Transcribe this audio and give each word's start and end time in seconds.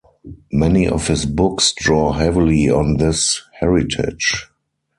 Many 0.51 0.87
of 0.87 1.07
his 1.09 1.27
books 1.27 1.75
draw 1.77 2.13
heavily 2.13 2.71
on 2.71 2.97
this 2.97 3.43
heritage. 3.59 4.47